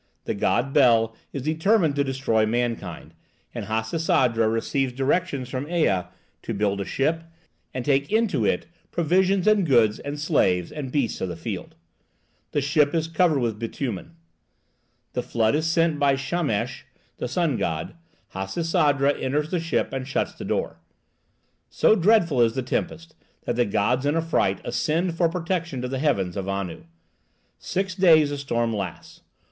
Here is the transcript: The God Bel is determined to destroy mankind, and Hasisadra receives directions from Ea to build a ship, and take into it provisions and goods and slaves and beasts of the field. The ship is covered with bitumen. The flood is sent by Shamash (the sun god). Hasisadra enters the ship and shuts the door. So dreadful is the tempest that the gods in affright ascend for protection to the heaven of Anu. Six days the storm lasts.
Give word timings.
The 0.23 0.33
God 0.33 0.73
Bel 0.73 1.15
is 1.31 1.43
determined 1.43 1.95
to 1.95 2.03
destroy 2.03 2.47
mankind, 2.47 3.13
and 3.53 3.65
Hasisadra 3.65 4.47
receives 4.49 4.93
directions 4.93 5.47
from 5.47 5.69
Ea 5.69 6.05
to 6.41 6.53
build 6.55 6.81
a 6.81 6.85
ship, 6.85 7.23
and 7.71 7.85
take 7.85 8.11
into 8.11 8.43
it 8.43 8.65
provisions 8.89 9.45
and 9.45 9.63
goods 9.63 9.99
and 9.99 10.19
slaves 10.19 10.71
and 10.71 10.91
beasts 10.91 11.21
of 11.21 11.29
the 11.29 11.35
field. 11.35 11.75
The 12.49 12.61
ship 12.61 12.95
is 12.95 13.07
covered 13.07 13.37
with 13.41 13.59
bitumen. 13.59 14.15
The 15.13 15.21
flood 15.21 15.53
is 15.53 15.67
sent 15.67 15.99
by 15.99 16.15
Shamash 16.15 16.83
(the 17.17 17.27
sun 17.27 17.55
god). 17.57 17.93
Hasisadra 18.33 19.13
enters 19.21 19.51
the 19.51 19.59
ship 19.59 19.93
and 19.93 20.07
shuts 20.07 20.33
the 20.33 20.43
door. 20.43 20.79
So 21.69 21.95
dreadful 21.95 22.41
is 22.41 22.55
the 22.55 22.63
tempest 22.63 23.13
that 23.43 23.55
the 23.55 23.65
gods 23.65 24.07
in 24.07 24.15
affright 24.15 24.61
ascend 24.65 25.15
for 25.15 25.29
protection 25.29 25.79
to 25.83 25.87
the 25.87 25.99
heaven 25.99 26.35
of 26.35 26.49
Anu. 26.49 26.85
Six 27.59 27.93
days 27.93 28.31
the 28.31 28.39
storm 28.39 28.73
lasts. 28.75 29.21